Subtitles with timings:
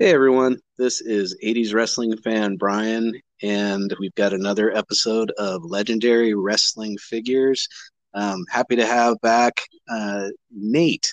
[0.00, 6.32] Hey everyone, this is 80s wrestling fan Brian, and we've got another episode of Legendary
[6.32, 7.68] Wrestling Figures.
[8.14, 9.60] Um, happy to have back
[9.90, 11.12] uh, Nate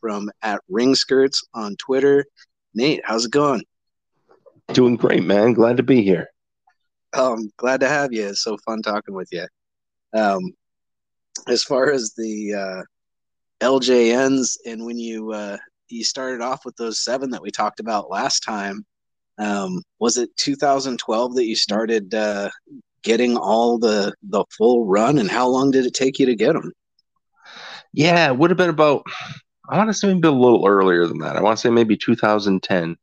[0.00, 2.24] from at Ring Skirts on Twitter.
[2.74, 3.64] Nate, how's it going?
[4.68, 5.52] Doing great, man.
[5.52, 6.28] Glad to be here.
[7.12, 8.28] Um, glad to have you.
[8.28, 9.46] It's so fun talking with you.
[10.14, 10.54] Um,
[11.48, 12.82] as far as the uh,
[13.62, 15.58] LJNs and when you uh,
[15.88, 18.84] you started off with those seven that we talked about last time.
[19.38, 22.50] Um, was it 2012 that you started uh,
[23.02, 26.52] getting all the the full run, and how long did it take you to get
[26.52, 26.72] them?
[27.92, 29.04] Yeah, it would have been about.
[29.68, 31.36] I want to say maybe a little earlier than that.
[31.36, 32.96] I want to say maybe 2010.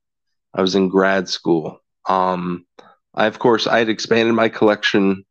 [0.54, 1.80] I was in grad school.
[2.08, 2.66] Um,
[3.14, 5.26] I of course I had expanded my collection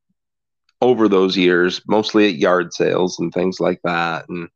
[0.80, 4.28] over those years, mostly at yard sales and things like that.
[4.28, 4.48] And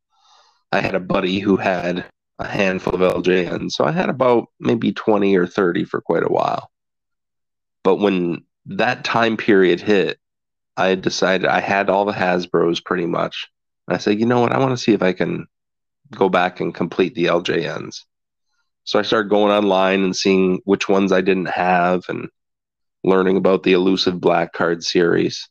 [0.71, 2.07] I had a buddy who had
[2.43, 3.73] a handful of LJNs.
[3.73, 6.71] So I had about maybe 20 or 30 for quite a while.
[7.85, 10.19] But when that time period hit,
[10.77, 13.49] I decided I had all the Hasbros pretty much.
[13.87, 14.53] And I said, you know what?
[14.53, 15.47] I want to see if I can
[16.11, 18.01] go back and complete the LJNs.
[18.85, 22.29] So I started going online and seeing which ones I didn't have and
[23.05, 25.49] learning about the elusive black card series.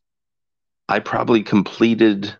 [0.90, 2.36] I probably completed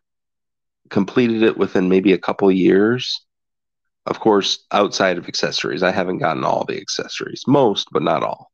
[0.90, 3.22] completed it within maybe a couple years
[4.06, 8.52] of course, outside of accessories, I haven't gotten all the accessories, most, but not all.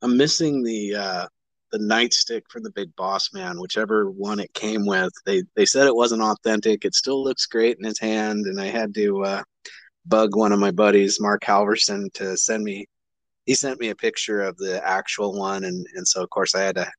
[0.00, 1.26] I'm missing the uh,
[1.70, 5.12] the nightstick for the Big Boss Man, whichever one it came with.
[5.26, 6.84] They they said it wasn't authentic.
[6.84, 9.42] It still looks great in his hand, and I had to uh,
[10.06, 12.86] bug one of my buddies, Mark Halverson, to send me.
[13.46, 16.62] He sent me a picture of the actual one, and and so of course I
[16.62, 16.90] had to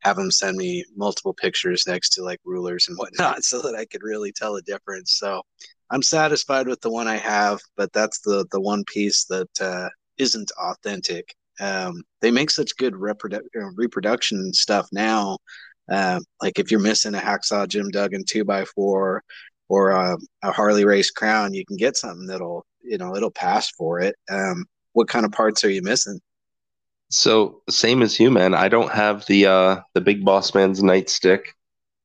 [0.00, 3.84] have him send me multiple pictures next to like rulers and whatnot, so that I
[3.86, 5.12] could really tell the difference.
[5.18, 5.42] So
[5.92, 9.90] I'm satisfied with the one I have, but that's the the one piece that uh,
[10.18, 11.34] not authentic.
[11.60, 15.36] Um, they make such good reprodu- uh, reproduction stuff now.
[15.90, 19.22] Uh, like if you're missing a hacksaw Jim Duggan two by four
[19.68, 23.70] or a, a, Harley race crown, you can get something that'll you know it'll pass
[23.70, 24.16] for it.
[24.30, 24.64] Um,
[24.94, 26.20] what kind of parts are you missing?
[27.10, 28.54] So same as you, man.
[28.54, 31.42] I don't have the uh, the big boss man's nightstick,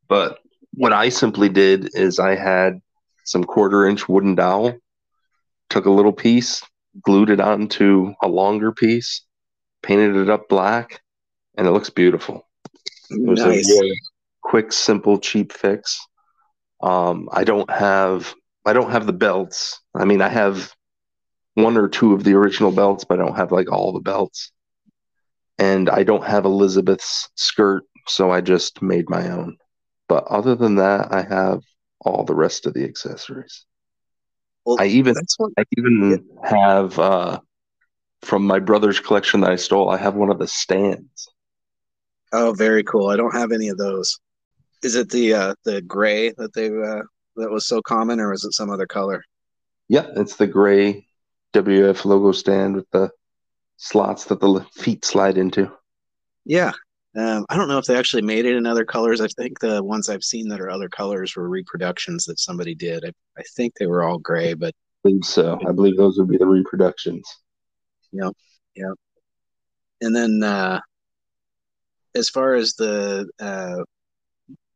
[0.09, 0.40] but
[0.74, 2.81] what I simply did is I had
[3.28, 4.78] some quarter inch wooden dowel,
[5.70, 6.64] took a little piece,
[7.02, 9.24] glued it onto a longer piece,
[9.84, 11.02] painted it up black,
[11.58, 12.48] and it looks beautiful.
[13.10, 13.70] It was nice.
[13.70, 13.92] a
[14.42, 16.00] quick, simple, cheap fix.
[16.82, 18.34] Um, I don't have
[18.66, 19.80] I don't have the belts.
[19.94, 20.74] I mean, I have
[21.56, 24.52] one or two of the original belts, but I don't have like all the belts.
[25.58, 29.58] And I don't have Elizabeth's skirt, so I just made my own.
[30.08, 31.64] But other than that, I have
[32.07, 33.66] all the rest of the accessories.
[34.66, 36.50] Well, I even what, I even yeah.
[36.50, 37.40] have uh,
[38.22, 39.90] from my brother's collection that I stole.
[39.90, 41.29] I have one of the stands.
[42.34, 43.07] Oh, very cool!
[43.07, 44.19] I don't have any of those.
[44.84, 47.03] Is it the uh, the gray that they uh,
[47.38, 49.24] that was so common, or is it some other color?
[49.88, 51.07] Yeah, it's the gray
[51.53, 53.09] WF logo stand with the
[53.78, 55.72] slots that the feet slide into.
[56.44, 56.74] Yeah,
[57.16, 59.22] um, I don't know if they actually made it in other colors.
[59.22, 63.06] I think the ones I've seen that are other colors were reproductions that somebody did.
[63.06, 64.73] I, I think they were all gray, but
[65.06, 65.59] I believe so.
[65.68, 67.28] I believe those would be the reproductions.
[68.12, 68.34] Yep,
[68.75, 68.94] yep.
[70.01, 70.79] And then uh,
[72.16, 73.84] as far as the uh,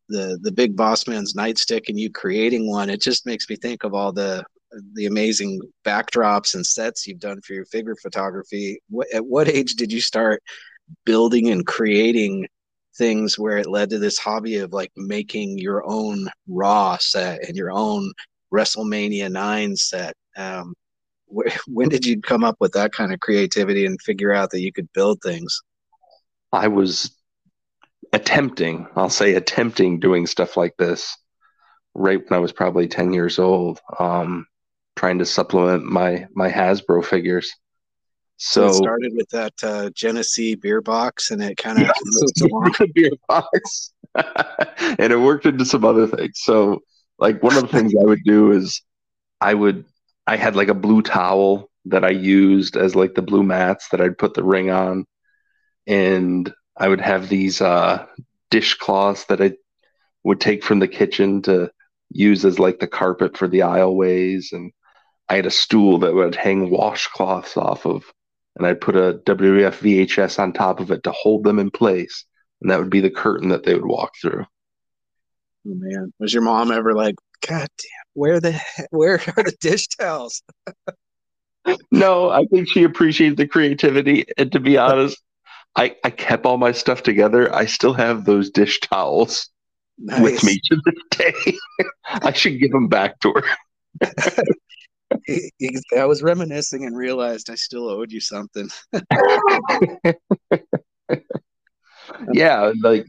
[0.10, 3.84] the the big boss man's nightstick and you creating one, it just makes me think
[3.84, 4.44] of all the
[4.94, 8.82] the amazing backdrops and sets you've done for your figure photography.
[8.90, 10.42] What, at what age did you start
[11.06, 12.48] building and creating
[12.98, 17.56] things where it led to this hobby of like making your own raw set and
[17.56, 18.12] your own
[18.54, 20.14] WrestleMania 9 set.
[20.38, 20.74] Um,
[21.28, 24.62] wh- when did you come up with that kind of creativity and figure out that
[24.62, 25.62] you could build things?
[26.52, 27.16] I was
[28.14, 31.18] attempting, I'll say attempting doing stuff like this
[31.94, 34.48] right when I was probably 10 years old, um,
[34.96, 37.54] trying to supplement my, my Hasbro figures.
[38.44, 42.42] So it started with that uh, Genesee beer box, and it kind of yes, moved
[42.42, 42.74] along.
[42.80, 46.40] The beer box, and it worked into some other things.
[46.42, 46.80] So,
[47.20, 48.82] like one of the things I would do is,
[49.40, 49.86] I would
[50.26, 54.02] I had like a blue towel that I used as like the blue mats that
[54.02, 55.06] I'd put the ring on,
[55.86, 58.08] and I would have these uh,
[58.50, 59.52] dishcloths that I
[60.24, 61.70] would take from the kitchen to
[62.10, 64.72] use as like the carpet for the aisleways, and
[65.30, 68.12] I had a stool that would hang washcloths off of
[68.56, 72.26] and I'd put a WWF VHS on top of it to hold them in place,
[72.62, 74.46] and that would be the curtain that they would walk through.
[75.68, 77.16] Oh man, was your mom ever like,
[77.48, 78.60] "God damn, where the
[78.92, 80.44] where are the dish towels?"
[81.92, 84.26] no, I think she appreciated the creativity.
[84.38, 85.22] And to be honest,
[85.76, 87.54] I, I kept all my stuff together.
[87.54, 89.50] I still have those dish towels
[89.98, 90.22] nice.
[90.22, 91.58] with me to this day.
[92.06, 94.06] I should give them back to her.
[95.98, 98.70] I was reminiscing and realized I still owed you something.
[102.34, 103.06] yeah, like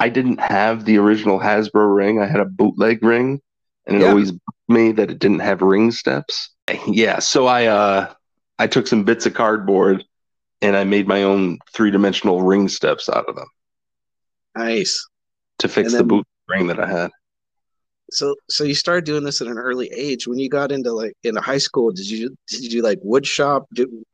[0.00, 2.20] I didn't have the original Hasbro ring.
[2.20, 3.40] I had a bootleg ring,
[3.86, 4.08] and it yeah.
[4.08, 4.32] always
[4.68, 6.50] me that it didn't have ring steps.
[6.86, 8.12] Yeah, so I uh
[8.58, 10.04] I took some bits of cardboard
[10.60, 13.48] and I made my own three dimensional ring steps out of them.
[14.56, 15.06] Nice.
[15.60, 17.10] To fix then, the boot ring that I had.
[18.10, 20.26] So so you started doing this at an early age.
[20.26, 23.66] When you got into like into high school, did you did you like wood shop?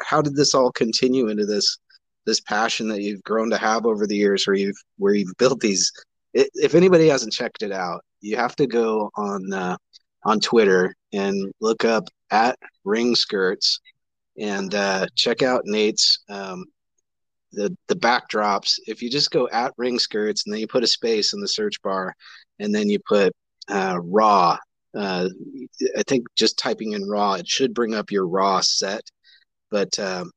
[0.03, 1.79] How did this all continue into this
[2.27, 5.61] this passion that you've grown to have over the years where you've where you've built
[5.61, 5.93] these
[6.35, 9.77] if anybody hasn't checked it out, you have to go on uh,
[10.25, 13.81] on Twitter and look up at ring skirts
[14.39, 16.65] and uh, check out Nate's um,
[17.53, 18.79] the the backdrops.
[18.87, 21.49] If you just go at ring skirts and then you put a space in the
[21.49, 22.15] search bar,
[22.59, 23.33] and then you put
[23.69, 24.57] uh, raw.
[24.95, 25.29] Uh,
[25.99, 29.03] I think just typing in raw, it should bring up your raw set.
[29.71, 30.31] But um,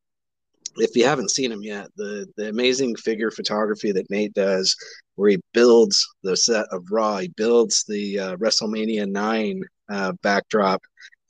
[0.77, 4.75] if you haven't seen him yet, the the amazing figure photography that Nate does,
[5.15, 10.81] where he builds the set of Raw, he builds the uh, WrestleMania nine uh, backdrop.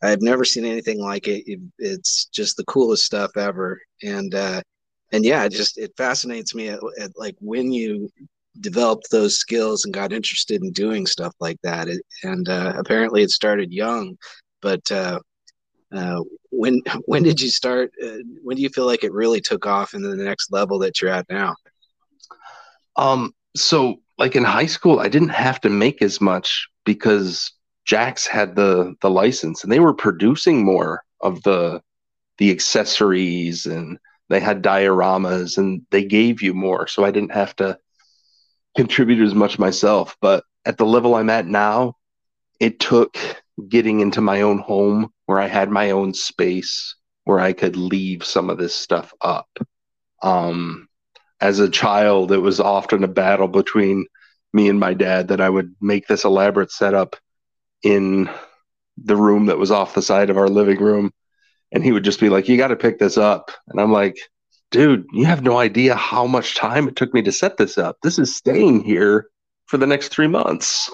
[0.02, 1.60] I've never seen anything like it.
[1.80, 4.62] It's just the coolest stuff ever, and uh,
[5.12, 8.10] and yeah, it just it fascinates me at, at like when you
[8.62, 11.88] developed those skills and got interested in doing stuff like that.
[11.88, 14.18] It, and uh, apparently, it started young,
[14.62, 15.20] but uh,
[15.94, 17.92] uh, when when did you start?
[18.04, 21.02] Uh, when do you feel like it really took off into the next level that
[21.02, 21.56] you're at now?
[22.96, 27.52] Um, so like in high school, I didn't have to make as much because
[27.90, 31.82] Jakks had the the license and they were producing more of the
[32.38, 33.98] the accessories and
[34.30, 37.78] they had dioramas and they gave you more, so I didn't have to
[38.78, 40.16] contribute as much myself.
[40.22, 41.96] But at the level I'm at now,
[42.60, 43.18] it took
[43.68, 46.96] getting into my own home where I had my own space
[47.26, 49.50] where I could leave some of this stuff up.
[50.24, 50.88] Um,
[51.42, 54.06] as a child, it was often a battle between
[54.54, 57.16] me and my dad that I would make this elaborate setup
[57.84, 58.30] in
[59.04, 61.12] the room that was off the side of our living room.
[61.72, 63.52] And he would just be like, You got to pick this up.
[63.68, 64.18] And I'm like,
[64.72, 67.98] Dude, you have no idea how much time it took me to set this up.
[68.04, 69.28] This is staying here
[69.66, 70.92] for the next three months.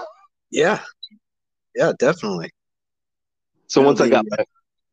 [0.52, 0.80] Yeah.
[1.76, 2.52] Yeah, definitely.
[3.68, 4.46] So once I got my,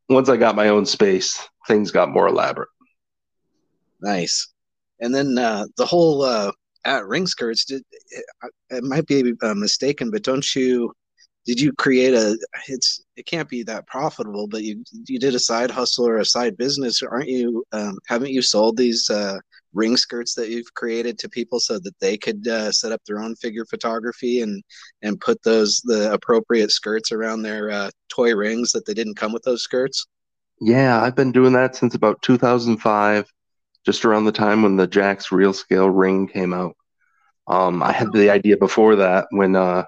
[0.09, 2.71] once I got my own space, things got more elaborate.
[4.00, 4.49] Nice.
[5.00, 6.53] And then uh, the whole uh,
[6.85, 8.25] at ring skirts did it,
[8.71, 10.93] it might be uh, mistaken, but don't you
[11.47, 12.38] did you create a
[12.69, 16.25] it's it can't be that profitable but you you did a side hustle or a
[16.25, 17.03] side business.
[17.03, 19.39] Aren't you um, haven't you sold these uh,
[19.75, 23.21] ring skirts that you've created to people so that they could uh, set up their
[23.21, 24.63] own figure photography and
[25.03, 29.33] and put those the appropriate skirts around their uh, toy rings that they didn't come
[29.35, 30.07] with those skirts?
[30.63, 33.31] Yeah i've been doing that since about 2005
[33.85, 36.75] just around the time when the Jakks real scale ring came out.
[37.47, 39.85] Um, i had the idea before that when uh,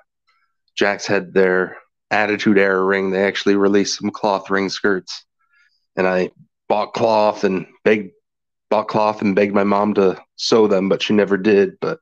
[0.78, 1.81] Jakks had their
[2.12, 5.24] attitude era ring they actually released some cloth ring skirts
[5.96, 6.30] and i
[6.68, 8.12] bought cloth and begged
[8.72, 11.78] bought cloth and begged my mom to sew them, but she never did.
[11.78, 11.98] But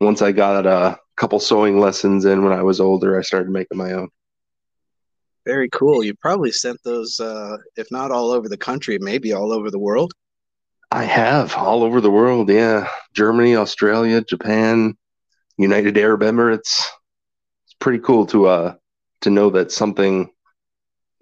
[0.00, 3.76] once I got a couple sewing lessons in when I was older, I started making
[3.76, 4.08] my own.
[5.44, 6.02] Very cool.
[6.02, 9.78] You probably sent those, uh, if not all over the country, maybe all over the
[9.78, 10.14] world.
[10.90, 12.48] I have all over the world.
[12.48, 14.96] Yeah, Germany, Australia, Japan,
[15.58, 16.80] United Arab Emirates.
[17.66, 18.74] It's pretty cool to uh
[19.22, 20.30] to know that something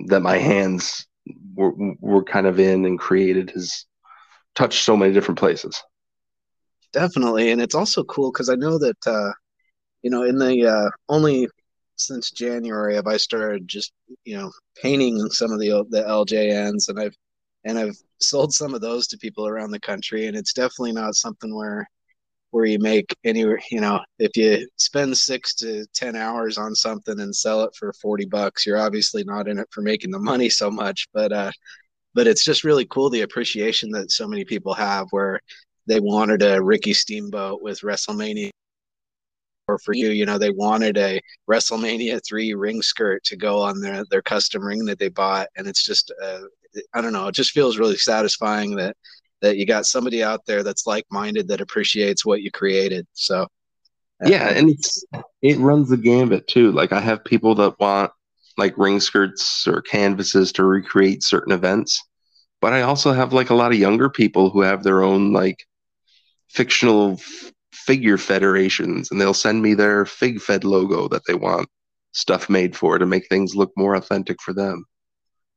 [0.06, 1.06] that my hands
[1.54, 3.86] were were kind of in and created has
[4.54, 5.80] touched so many different places.
[6.92, 9.32] Definitely, and it's also cool because I know that uh,
[10.02, 11.48] you know in the uh, only
[11.96, 13.92] since January have I started just
[14.24, 14.50] you know
[14.82, 17.16] painting some of the the LJNs, and I've
[17.64, 21.14] and I've sold some of those to people around the country, and it's definitely not
[21.14, 21.88] something where
[22.50, 27.20] where you make anywhere you know if you spend six to ten hours on something
[27.20, 30.48] and sell it for 40 bucks you're obviously not in it for making the money
[30.48, 31.50] so much but uh
[32.14, 35.40] but it's just really cool the appreciation that so many people have where
[35.86, 38.50] they wanted a Ricky Steamboat with WrestleMania.
[39.68, 43.80] Or for you, you know, they wanted a WrestleMania 3 ring skirt to go on
[43.80, 46.40] their their custom ring that they bought and it's just uh,
[46.94, 48.96] I don't know, it just feels really satisfying that
[49.40, 53.06] that you got somebody out there that's like-minded that appreciates what you created.
[53.12, 53.46] So
[54.24, 55.04] yeah, and it's
[55.42, 56.72] it runs the gambit too.
[56.72, 58.12] Like I have people that want
[58.58, 62.02] like ring skirts or canvases to recreate certain events.
[62.60, 65.64] but I also have like a lot of younger people who have their own like
[66.48, 71.68] fictional f- figure federations, and they'll send me their Fig Fed logo that they want
[72.12, 74.84] stuff made for to make things look more authentic for them.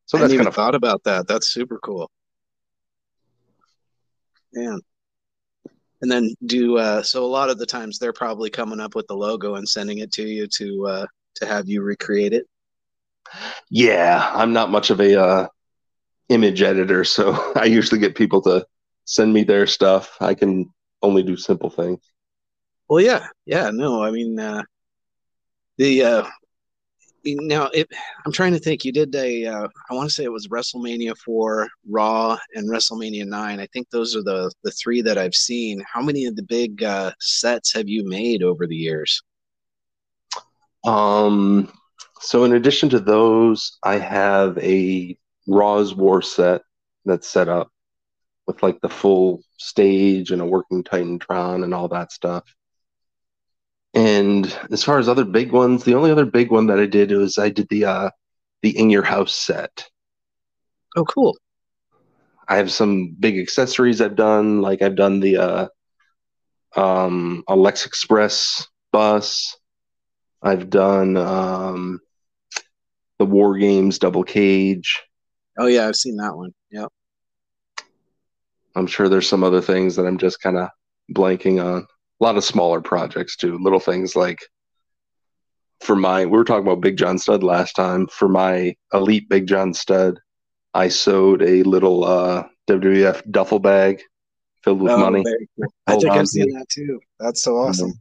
[0.05, 1.27] So I that's kind of thought about that.
[1.27, 2.09] That's super cool.
[4.53, 4.79] Man.
[6.01, 9.07] And then do uh, so a lot of the times they're probably coming up with
[9.07, 11.05] the logo and sending it to you to uh,
[11.35, 12.45] to have you recreate it.
[13.69, 15.47] Yeah, I'm not much of a uh,
[16.29, 18.65] image editor, so I usually get people to
[19.05, 20.17] send me their stuff.
[20.19, 20.69] I can
[21.01, 21.99] only do simple things.
[22.89, 24.63] Well, yeah, yeah, no, I mean, uh,
[25.77, 26.27] the uh,
[27.25, 27.87] now it,
[28.25, 28.83] I'm trying to think.
[28.83, 33.25] You did a, uh, I want to say it was WrestleMania four, Raw, and WrestleMania
[33.25, 33.59] nine.
[33.59, 35.83] I think those are the the three that I've seen.
[35.91, 39.21] How many of the big uh, sets have you made over the years?
[40.85, 41.71] Um,
[42.19, 46.61] so in addition to those, I have a Raw Is War set
[47.05, 47.69] that's set up
[48.47, 52.43] with like the full stage and a working Titantron and all that stuff.
[53.93, 57.11] And as far as other big ones, the only other big one that I did
[57.11, 58.09] was I did the uh
[58.61, 59.87] the in your house set.
[60.95, 61.37] Oh, cool.
[62.47, 65.67] I have some big accessories I've done, like I've done the uh
[66.75, 69.57] um a Lex Express bus.
[70.41, 71.99] I've done um
[73.19, 75.03] the War Games double cage.
[75.57, 76.51] Oh yeah, I've seen that one.
[76.71, 76.89] Yep.
[78.75, 80.69] I'm sure there's some other things that I'm just kind of
[81.11, 81.85] blanking on
[82.23, 84.39] a lot of smaller projects too, little things like
[85.81, 88.07] for my we were talking about Big John Studd last time.
[88.07, 90.19] For my elite Big John Studd,
[90.73, 94.01] I sewed a little uh, WWF duffel bag
[94.63, 95.23] filled with oh, money.
[95.85, 97.01] I think I've seen that too.
[97.19, 97.69] That's so mm-hmm.
[97.69, 97.89] awesome.
[97.89, 97.97] Mm-hmm.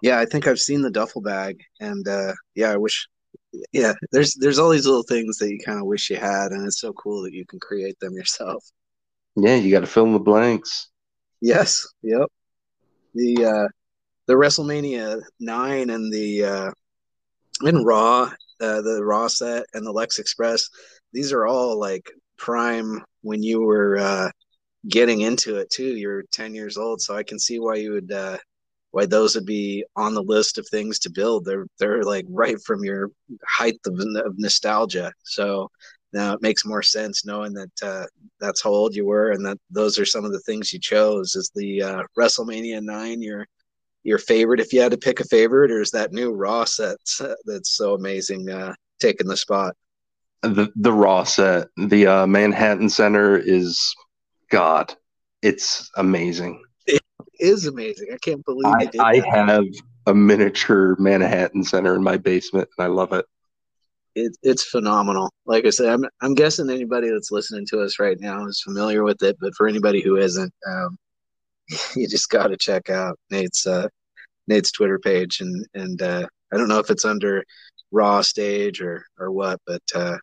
[0.00, 3.08] Yeah, I think I've seen the duffel bag, and uh, yeah, I wish.
[3.72, 6.66] Yeah, there's there's all these little things that you kind of wish you had, and
[6.66, 8.64] it's so cool that you can create them yourself.
[9.36, 10.88] Yeah, you got to fill in the blanks.
[11.42, 11.86] Yes.
[12.02, 12.30] Yep
[13.18, 13.68] the uh,
[14.26, 16.70] the WrestleMania nine and the uh,
[17.64, 20.68] in Raw, uh, the Raw set and the Lex Express.
[21.12, 24.30] These are all like prime when you were uh,
[24.88, 25.96] getting into it too.
[25.96, 28.38] You're ten years old, so I can see why you would uh,
[28.92, 31.44] why those would be on the list of things to build.
[31.44, 33.10] They're they're like right from your
[33.46, 35.12] height of, of nostalgia.
[35.24, 35.68] So
[36.12, 38.06] now it makes more sense knowing that uh,
[38.40, 41.34] that's how old you were and that those are some of the things you chose.
[41.34, 43.46] Is the uh, WrestleMania nine your
[44.04, 46.96] your favorite if you had to pick a favorite, or is that new Raw set
[47.44, 49.74] that's so amazing uh, taking the spot?
[50.42, 53.94] The the Raw set, the uh, Manhattan Center is
[54.50, 54.94] God.
[55.42, 56.62] It's amazing.
[56.86, 57.02] It
[57.38, 58.08] is amazing.
[58.12, 59.64] I can't believe I, I have
[60.06, 63.26] a miniature Manhattan Center in my basement, and I love it
[64.18, 65.32] it, it's phenomenal.
[65.46, 69.04] Like I said, I'm I'm guessing anybody that's listening to us right now is familiar
[69.04, 70.96] with it, but for anybody who isn't, um,
[71.96, 73.88] you just got to check out Nate's uh,
[74.48, 77.44] Nate's Twitter page, and and uh, I don't know if it's under
[77.92, 80.16] Raw Stage or or what, but uh,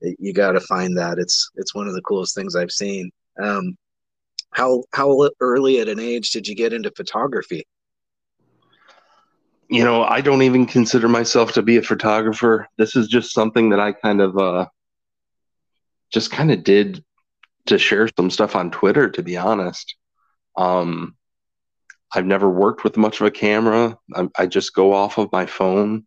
[0.00, 1.18] you got to find that.
[1.18, 3.10] It's it's one of the coolest things I've seen.
[3.42, 3.76] Um,
[4.52, 7.66] how how early at an age did you get into photography?
[9.68, 12.68] You know, I don't even consider myself to be a photographer.
[12.78, 14.66] This is just something that I kind of uh,
[16.10, 17.04] just kind of did
[17.66, 19.94] to share some stuff on Twitter, to be honest.
[20.56, 21.16] Um,
[22.14, 23.98] I've never worked with much of a camera.
[24.14, 26.06] I, I just go off of my phone.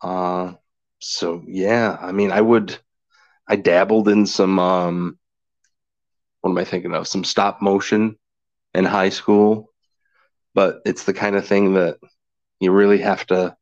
[0.00, 0.52] Uh,
[1.00, 2.78] so yeah, I mean, I would,
[3.48, 5.18] I dabbled in some, um,
[6.40, 7.08] what am I thinking of?
[7.08, 8.16] Some stop motion
[8.74, 9.70] in high school,
[10.54, 11.98] but it's the kind of thing that
[12.62, 13.56] you really have to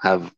[0.00, 0.32] have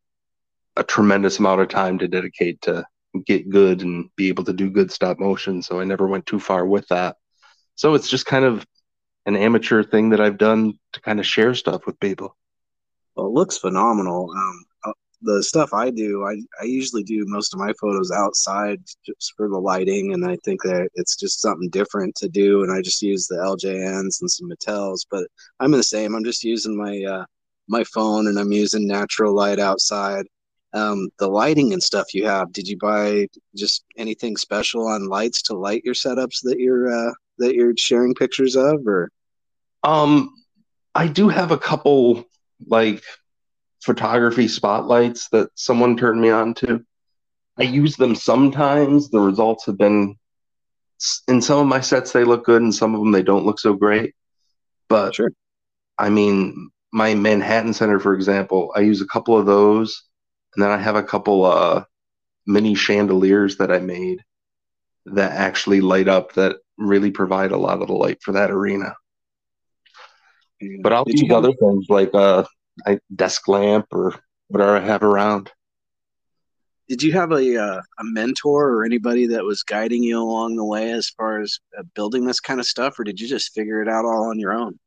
[0.76, 2.84] a tremendous amount of time to dedicate to
[3.26, 5.62] get good and be able to do good stop motion.
[5.62, 7.16] So I never went too far with that.
[7.74, 8.66] So it's just kind of
[9.26, 12.36] an amateur thing that I've done to kind of share stuff with people.
[13.14, 14.30] Well, it looks phenomenal.
[14.30, 18.80] Um, uh, the stuff I do, I, I usually do most of my photos outside
[19.06, 22.62] just for the lighting, and I think that it's just something different to do.
[22.62, 25.26] And I just use the LJNs and some Mattels, but
[25.60, 26.14] I'm the same.
[26.14, 27.24] I'm just using my uh,
[27.72, 30.26] my phone and I'm using natural light outside.
[30.74, 33.26] Um, the lighting and stuff you have, did you buy
[33.56, 38.14] just anything special on lights to light your setups that you're uh, that you're sharing
[38.14, 39.10] pictures of, or?
[39.82, 40.32] Um,
[40.94, 42.24] I do have a couple
[42.66, 43.02] like
[43.82, 46.84] photography spotlights that someone turned me on to.
[47.58, 49.10] I use them sometimes.
[49.10, 50.16] The results have been
[51.28, 53.60] in some of my sets they look good, and some of them they don't look
[53.60, 54.14] so great.
[54.88, 55.32] But sure.
[55.98, 60.02] I mean, my Manhattan Center, for example, I use a couple of those,
[60.54, 61.84] and then I have a couple uh,
[62.46, 64.22] mini chandeliers that I made
[65.06, 68.94] that actually light up that really provide a lot of the light for that arena.
[70.82, 72.46] But I'll use other things like a,
[72.86, 74.14] a desk lamp or
[74.48, 75.50] whatever I have around.
[76.88, 80.64] Did you have a uh, a mentor or anybody that was guiding you along the
[80.64, 83.80] way as far as uh, building this kind of stuff, or did you just figure
[83.80, 84.78] it out all on your own?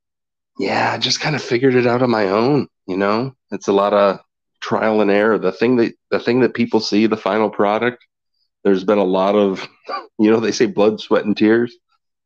[0.57, 2.67] Yeah, I just kind of figured it out on my own.
[2.87, 4.19] You know, it's a lot of
[4.61, 5.37] trial and error.
[5.37, 8.05] The thing that the thing that people see, the final product,
[8.63, 9.67] there's been a lot of,
[10.19, 11.75] you know, they say blood, sweat, and tears.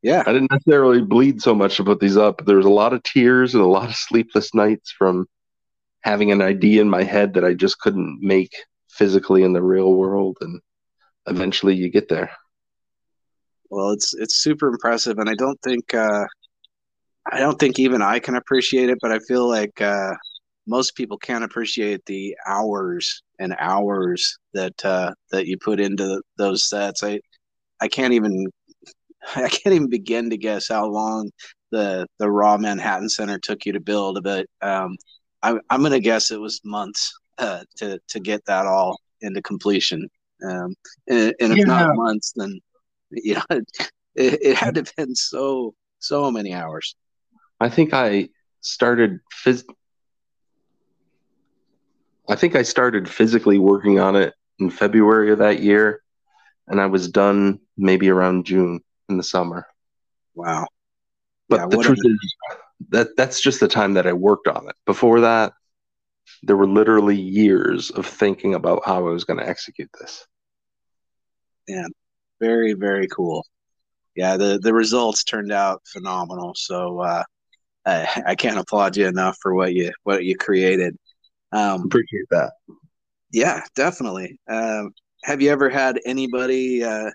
[0.01, 0.23] Yeah.
[0.25, 2.45] I didn't necessarily bleed so much to put these up.
[2.45, 5.27] There was a lot of tears and a lot of sleepless nights from
[6.03, 8.53] having an idea in my head that I just couldn't make
[8.89, 10.37] physically in the real world.
[10.39, 10.61] And
[11.25, 12.31] eventually you get there.
[13.69, 16.25] Well, it's it's super impressive, and I don't think uh,
[17.31, 20.13] I don't think even I can appreciate it, but I feel like uh,
[20.67, 26.67] most people can't appreciate the hours and hours that uh, that you put into those
[26.67, 27.03] sets.
[27.03, 27.19] I
[27.79, 28.47] I can't even
[29.35, 31.31] I can't even begin to guess how long
[31.71, 34.95] the the raw Manhattan Center took you to build, but um,
[35.43, 39.41] I, I'm going to guess it was months uh, to to get that all into
[39.41, 40.07] completion.
[40.43, 40.73] Um,
[41.09, 41.65] and, and, if yeah.
[41.65, 42.59] not months, then
[43.11, 43.65] you know it,
[44.15, 46.95] it had to have been so so many hours.
[47.59, 48.29] I think I
[48.61, 49.65] started phys-
[52.27, 56.01] I think I started physically working on it in February of that year,
[56.67, 59.65] and I was done maybe around June in the summer.
[60.35, 60.67] Wow.
[61.47, 62.35] But yeah, the truth a- is
[62.89, 64.75] that that's just the time that I worked on it.
[64.85, 65.53] Before that,
[66.43, 70.25] there were literally years of thinking about how I was going to execute this.
[71.67, 71.87] Yeah,
[72.39, 73.45] very very cool.
[74.15, 76.53] Yeah, the the results turned out phenomenal.
[76.55, 77.23] So uh,
[77.89, 80.97] I, I can't applaud you enough for what you what you created.
[81.51, 82.53] Um, Appreciate that.
[83.31, 84.39] Yeah, definitely.
[84.49, 84.91] Um,
[85.23, 86.83] have you ever had anybody?
[86.83, 87.11] Uh,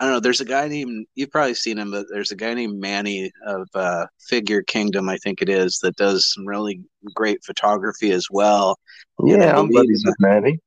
[0.00, 0.20] I don't know.
[0.20, 3.68] There's a guy named you've probably seen him, but there's a guy named Manny of
[3.74, 6.80] uh, Figure Kingdom, I think it is, that does some really
[7.14, 8.76] great photography as well.
[9.24, 10.58] Yeah, I'm buddies with Manny.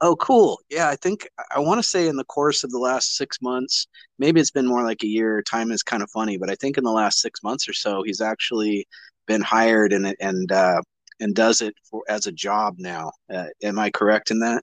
[0.00, 0.60] Oh, cool.
[0.70, 3.88] Yeah, I think I want to say in the course of the last six months,
[4.18, 5.42] maybe it's been more like a year.
[5.42, 8.02] Time is kind of funny, but I think in the last six months or so,
[8.04, 8.86] he's actually
[9.26, 10.80] been hired and and uh,
[11.20, 13.10] and does it for as a job now.
[13.32, 14.62] Uh, am I correct in that?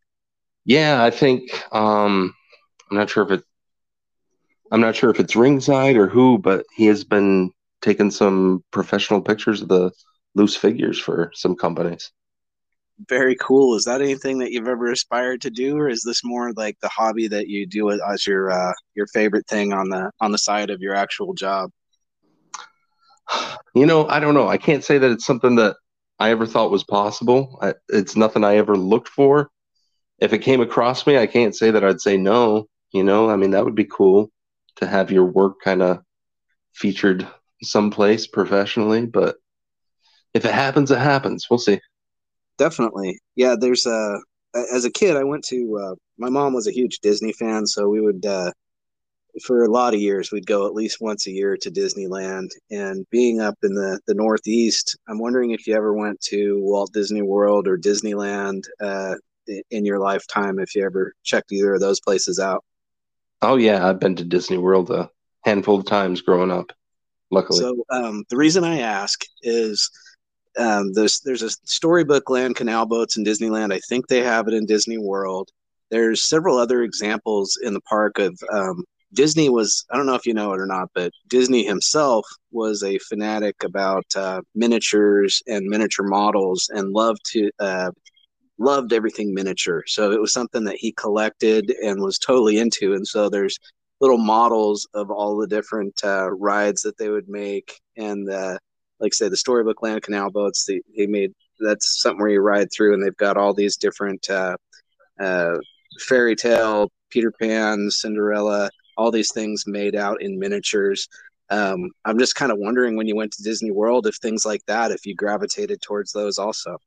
[0.63, 2.33] Yeah, I think um,
[2.89, 3.43] I'm not sure if it.
[4.71, 9.21] I'm not sure if it's ringside or who, but he has been taking some professional
[9.21, 9.91] pictures of the
[10.33, 12.11] loose figures for some companies.
[13.09, 13.75] Very cool.
[13.75, 16.89] Is that anything that you've ever aspired to do, or is this more like the
[16.89, 20.69] hobby that you do as your uh, your favorite thing on the on the side
[20.69, 21.71] of your actual job?
[23.73, 24.47] You know, I don't know.
[24.47, 25.75] I can't say that it's something that
[26.19, 27.59] I ever thought was possible.
[27.61, 29.49] I, it's nothing I ever looked for.
[30.19, 32.67] If it came across me, I can't say that I'd say no.
[32.93, 34.31] You know, I mean, that would be cool
[34.77, 36.01] to have your work kind of
[36.73, 37.27] featured
[37.61, 39.05] someplace professionally.
[39.05, 39.35] But
[40.33, 41.47] if it happens, it happens.
[41.49, 41.81] We'll see.
[42.57, 43.19] Definitely.
[43.35, 44.19] Yeah, there's a.
[44.73, 45.79] As a kid, I went to.
[45.83, 48.51] Uh, my mom was a huge Disney fan, so we would uh,
[49.43, 53.05] for a lot of years we'd go at least once a year to disneyland and
[53.11, 57.21] being up in the, the northeast i'm wondering if you ever went to walt disney
[57.21, 59.15] world or disneyland uh,
[59.71, 62.63] in your lifetime if you ever checked either of those places out
[63.41, 65.09] oh yeah i've been to disney world a
[65.43, 66.71] handful of times growing up
[67.31, 69.89] luckily so um, the reason i ask is
[70.57, 74.53] um, there's there's a storybook land canal boats in disneyland i think they have it
[74.53, 75.49] in disney world
[75.91, 78.83] there's several other examples in the park of um,
[79.15, 82.83] Disney was, I don't know if you know it or not, but Disney himself was
[82.83, 87.91] a fanatic about uh, miniatures and miniature models and loved to, uh,
[88.57, 89.83] loved everything miniature.
[89.87, 92.93] So it was something that he collected and was totally into.
[92.93, 93.57] And so there's
[94.01, 97.79] little models of all the different uh, rides that they would make.
[97.97, 98.57] And uh,
[98.99, 102.69] like say, the Storybook Land Canal boats, they, they made that's something where you ride
[102.71, 104.57] through and they've got all these different uh,
[105.19, 105.55] uh,
[106.01, 111.07] fairy tale, Peter Pan, Cinderella, all these things made out in miniatures.
[111.49, 114.65] Um, I'm just kind of wondering when you went to Disney World if things like
[114.65, 116.77] that, if you gravitated towards those also.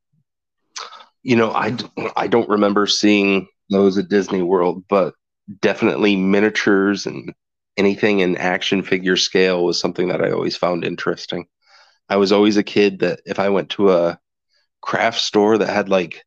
[1.23, 1.75] You know, I,
[2.15, 5.13] I don't remember seeing those at Disney World, but
[5.61, 7.33] definitely miniatures and
[7.77, 11.47] anything in action figure scale was something that I always found interesting.
[12.09, 14.19] I was always a kid that if I went to a
[14.81, 16.23] craft store that had like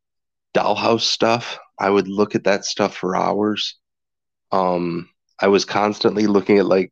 [0.55, 3.77] dollhouse stuff, I would look at that stuff for hours.
[4.51, 6.91] Um, I was constantly looking at like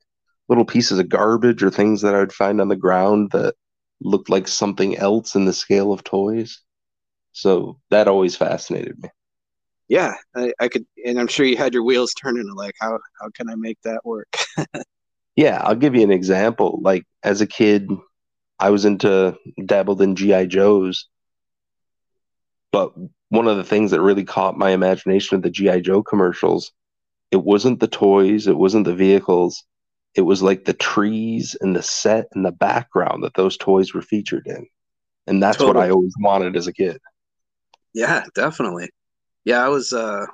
[0.50, 3.56] little pieces of garbage or things that I would find on the ground that
[4.02, 6.62] looked like something else in the scale of toys.
[7.34, 9.10] So that always fascinated me.
[9.88, 12.50] yeah, I, I could, and I'm sure you had your wheels turning.
[12.56, 14.34] Like, how how can I make that work?
[15.36, 16.80] yeah, I'll give you an example.
[16.82, 17.90] Like as a kid,
[18.62, 21.08] I was into dabbled in GI Joes,
[22.72, 22.94] but
[23.30, 26.72] one of the things that really caught my imagination of the GI Joe commercials,
[27.32, 29.64] it wasn't the toys, it wasn't the vehicles,
[30.16, 34.02] it was like the trees and the set and the background that those toys were
[34.02, 34.68] featured in,
[35.28, 35.76] and that's totally.
[35.76, 37.00] what I always wanted as a kid.
[37.94, 38.90] Yeah, definitely
[39.46, 40.26] yeah, I was uh,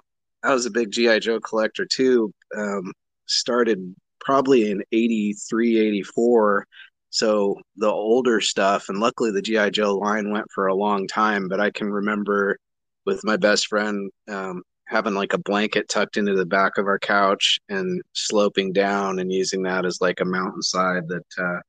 [0.43, 2.31] I was a big GI Joe collector too.
[2.55, 2.93] Um,
[3.25, 6.67] started probably in 83, 84.
[7.09, 11.47] So the older stuff, and luckily the GI Joe line went for a long time.
[11.47, 12.57] But I can remember
[13.05, 16.99] with my best friend um, having like a blanket tucked into the back of our
[16.99, 21.59] couch and sloping down and using that as like a mountainside that uh,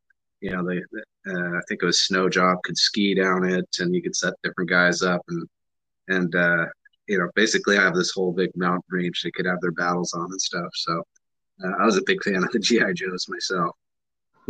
[0.40, 0.78] you know they
[1.30, 4.34] uh, I think it was Snow Job could ski down it and you could set
[4.42, 5.48] different guys up and
[6.08, 6.66] and uh,
[7.08, 10.12] you know, basically I have this whole big mountain range they could have their battles
[10.12, 10.68] on and stuff.
[10.74, 11.02] So
[11.64, 13.74] uh, I was a big fan of the GI Joes myself.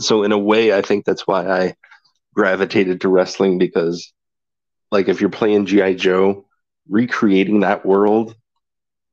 [0.01, 1.75] So in a way, I think that's why I
[2.35, 4.13] gravitated to wrestling because,
[4.91, 6.47] like, if you're playing GI Joe,
[6.89, 8.35] recreating that world,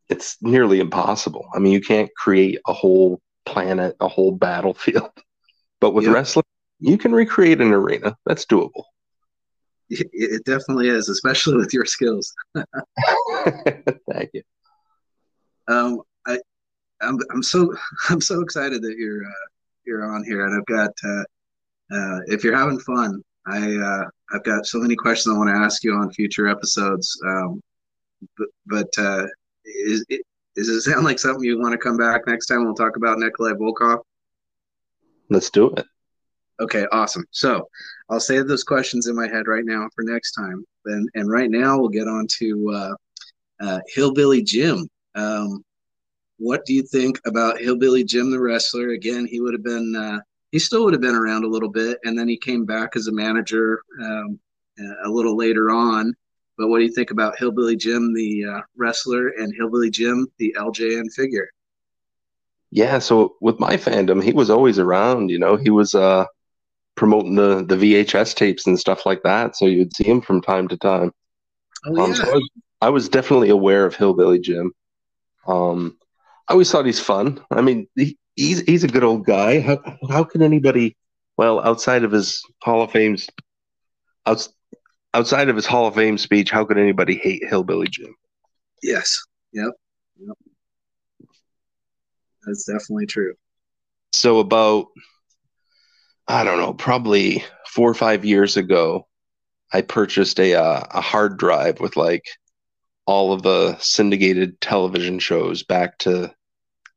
[0.09, 1.47] it's nearly impossible.
[1.53, 5.11] I mean, you can't create a whole planet, a whole battlefield,
[5.81, 6.13] but with yep.
[6.13, 6.45] wrestling,
[6.79, 8.15] you can recreate an arena.
[8.25, 8.83] That's doable.
[9.89, 12.33] It definitely is, especially with your skills.
[12.55, 14.41] Thank you.
[15.67, 16.39] Um, I,
[17.01, 17.71] I'm, I'm so,
[18.09, 19.47] I'm so excited that you're, uh,
[19.85, 21.23] you're on here, and I've got, uh,
[21.95, 25.55] uh, if you're having fun, I, uh, I've got so many questions I want to
[25.55, 27.19] ask you on future episodes.
[27.27, 27.61] Um,
[28.37, 29.25] but, but uh,
[29.65, 30.21] is it,
[30.55, 32.63] does it sound like something you want to come back next time?
[32.63, 33.99] We'll talk about Nikolai Volkoff.
[35.29, 35.85] Let's do it.
[36.61, 37.25] Okay, awesome.
[37.31, 37.67] So
[38.09, 40.63] I'll save those questions in my head right now for next time.
[40.85, 42.95] And and right now we'll get on to uh,
[43.59, 44.87] uh, Hillbilly Jim.
[45.15, 45.64] Um,
[46.37, 48.89] what do you think about Hillbilly Jim the wrestler?
[48.89, 50.19] Again, he would have been uh,
[50.51, 53.07] he still would have been around a little bit, and then he came back as
[53.07, 54.39] a manager um,
[55.05, 56.13] a little later on.
[56.57, 60.55] But what do you think about Hillbilly Jim the uh, wrestler and Hillbilly Jim the
[60.57, 61.49] LJN figure?
[62.71, 65.29] Yeah, so with my fandom, he was always around.
[65.29, 66.25] You know, he was uh
[66.95, 69.55] promoting the the VHS tapes and stuff like that.
[69.55, 71.11] So you'd see him from time to time.
[71.85, 72.49] Oh, um, so I was,
[72.81, 74.71] I was, definitely aware of Hillbilly Jim.
[75.45, 75.97] Um,
[76.47, 77.43] I always thought he's fun.
[77.51, 79.59] I mean, he, he's he's a good old guy.
[79.61, 79.79] How
[80.09, 80.95] how can anybody,
[81.37, 83.17] well, outside of his Hall of Fame,
[84.25, 84.49] outs,
[85.13, 88.15] outside of his Hall of Fame speech, how could anybody hate Hillbilly Jim?
[88.83, 89.17] Yes.
[89.53, 89.71] Yep.
[90.19, 90.37] Yep.
[92.45, 93.33] That's definitely true.
[94.13, 94.87] So about
[96.27, 99.07] I don't know, probably four or five years ago,
[99.73, 102.25] I purchased a uh, a hard drive with like
[103.05, 106.33] all of the syndicated television shows back to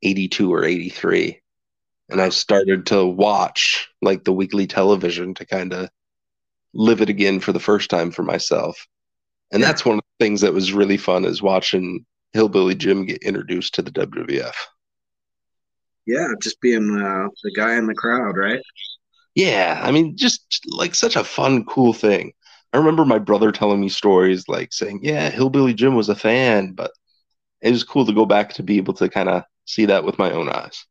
[0.03, 1.39] 82 or 83
[2.09, 5.89] and i started to watch like the weekly television to kind of
[6.73, 8.87] live it again for the first time for myself
[9.51, 9.67] and yeah.
[9.67, 13.73] that's one of the things that was really fun is watching hillbilly jim get introduced
[13.73, 14.53] to the wwf
[16.05, 18.61] yeah just being uh, the guy in the crowd right
[19.35, 22.33] yeah, I mean, just like such a fun, cool thing.
[22.73, 26.73] I remember my brother telling me stories like saying, "Yeah, Hillbilly Jim was a fan,"
[26.73, 26.91] but
[27.61, 30.17] it was cool to go back to be able to kind of see that with
[30.17, 30.85] my own eyes.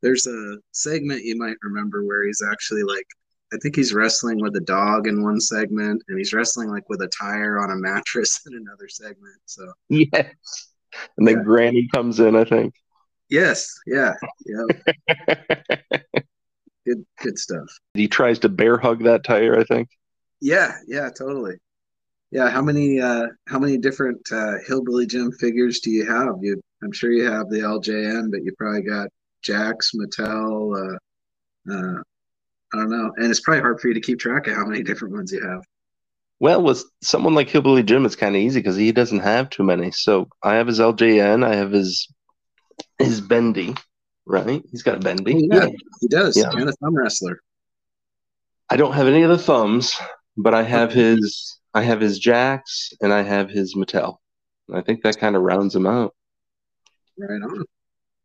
[0.00, 3.06] There's a segment you might remember where he's actually like,
[3.52, 7.02] I think he's wrestling with a dog in one segment, and he's wrestling like with
[7.02, 9.36] a tire on a mattress in another segment.
[9.46, 10.34] So yes,
[11.16, 11.42] and then yeah.
[11.42, 12.36] Granny comes in.
[12.36, 12.74] I think.
[13.28, 13.74] Yes.
[13.86, 14.14] Yeah.
[14.46, 15.16] Yeah.
[16.86, 17.66] good good stuff.
[17.94, 19.88] He tries to bear hug that tire, I think.
[20.40, 21.56] Yeah, yeah, totally.
[22.30, 26.34] Yeah, how many uh how many different uh hillbilly Jim figures do you have?
[26.40, 29.08] You I'm sure you have the LJN, but you probably got
[29.42, 32.02] Jakks, Mattel, uh uh
[32.74, 33.12] I don't know.
[33.16, 35.42] And it's probably hard for you to keep track of how many different ones you
[35.46, 35.62] have.
[36.40, 39.64] Well, with someone like Hillbilly Jim, it's kind of easy because he doesn't have too
[39.64, 39.90] many.
[39.90, 42.08] So I have his LJN, I have his
[42.98, 43.74] his Bendy,
[44.26, 44.62] right?
[44.70, 45.34] He's got a bendy.
[45.34, 45.68] Oh, yeah,
[46.00, 46.36] he does.
[46.36, 46.50] Yeah.
[46.50, 47.40] And a thumb wrestler.
[48.70, 49.96] I don't have any of the thumbs,
[50.36, 54.16] but I have his I have his Jakks and I have his Mattel.
[54.72, 56.14] I think that kind of rounds him out.
[57.18, 57.64] Right on.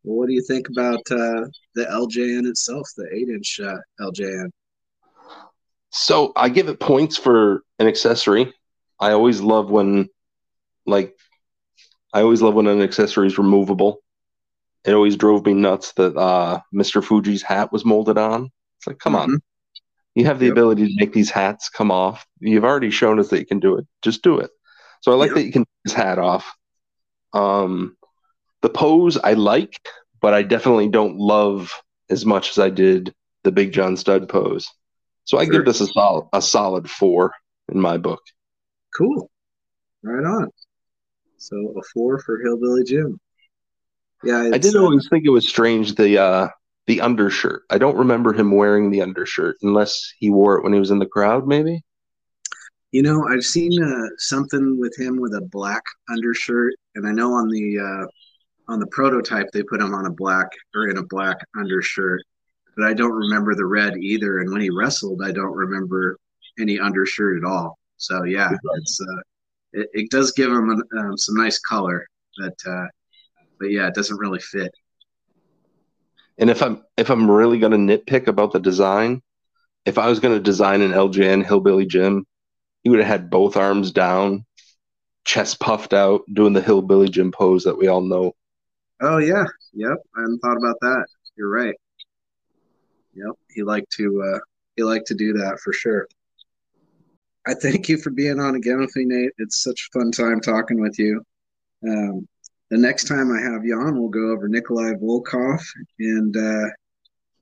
[0.04, 4.50] Well, what do you think about uh, the LJN itself, the eight inch uh, LJN?
[5.90, 8.52] So I give it points for an accessory.
[9.00, 10.08] I always love when,
[10.86, 11.16] like,
[12.12, 14.00] I always love when an accessory is removable
[14.84, 17.02] it always drove me nuts that uh, Mr.
[17.02, 18.50] Fuji's hat was molded on.
[18.78, 19.32] It's like, come mm-hmm.
[19.32, 19.42] on.
[20.14, 20.52] You have the yep.
[20.52, 22.24] ability to make these hats come off.
[22.40, 23.86] You've already shown us that you can do it.
[24.02, 24.50] Just do it.
[25.00, 25.36] So I like yep.
[25.36, 26.52] that you can take his hat off.
[27.32, 27.96] Um,
[28.62, 29.80] the pose I like,
[30.20, 31.72] but I definitely don't love
[32.08, 34.66] as much as I did the Big John Studd pose.
[35.24, 35.52] So I sure.
[35.54, 37.32] give this a solid a solid four
[37.70, 38.20] in my book.
[38.96, 39.30] Cool.
[40.02, 40.50] Right on.
[41.38, 43.18] So a four for Hillbilly Jim.
[44.22, 46.48] Yeah, I did uh, always think it was strange the uh,
[46.86, 47.62] the undershirt.
[47.70, 50.98] I don't remember him wearing the undershirt unless he wore it when he was in
[50.98, 51.82] the crowd, maybe.
[52.92, 57.32] You know, I've seen uh, something with him with a black undershirt, and I know
[57.32, 58.06] on the uh,
[58.72, 62.22] on the prototype they put him on a black or in a black undershirt,
[62.76, 64.38] but I don't remember the red either.
[64.38, 66.18] And when he wrestled, I don't remember
[66.58, 67.78] any undershirt at all.
[67.96, 69.22] So yeah, it's uh,
[69.72, 72.06] it, it does give him um, some nice color,
[72.38, 72.86] but uh,
[73.58, 74.72] but yeah, it doesn't really fit.
[76.38, 79.22] And if I'm if I'm really gonna nitpick about the design,
[79.84, 82.26] if I was gonna design an LJN Hillbilly Jim,
[82.82, 84.44] he would have had both arms down,
[85.24, 88.34] chest puffed out, doing the Hillbilly Jim pose that we all know.
[89.00, 89.98] Oh yeah, yep.
[90.16, 91.06] I hadn't thought about that.
[91.36, 91.74] You're right.
[93.14, 94.38] Yep, he liked to uh,
[94.76, 96.08] he liked to do that for sure.
[97.46, 99.32] I thank you for being on again with me, Nate.
[99.38, 101.22] It's such a fun time talking with you.
[101.86, 102.26] Um,
[102.74, 105.64] the next time I have you on, we'll go over Nikolai Volkoff
[106.00, 106.68] and uh,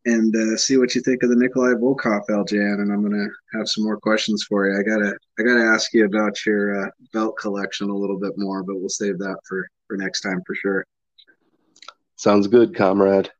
[0.04, 2.82] and uh, see what you think of the Nikolai Volkoff LJN.
[2.82, 4.78] And I'm gonna have some more questions for you.
[4.78, 8.62] I gotta I gotta ask you about your uh, belt collection a little bit more,
[8.62, 10.84] but we'll save that for for next time for sure.
[12.16, 13.30] Sounds good, comrade.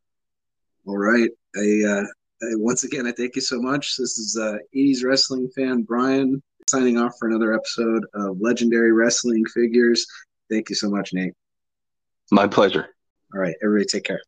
[0.86, 1.30] All right.
[1.56, 2.04] I, uh,
[2.42, 3.98] I once again I thank you so much.
[3.98, 9.44] This is uh, 80s wrestling fan Brian signing off for another episode of Legendary Wrestling
[9.52, 10.06] Figures.
[10.48, 11.34] Thank you so much, Nate.
[12.32, 12.86] My pleasure.
[13.34, 14.22] All right, everybody take care.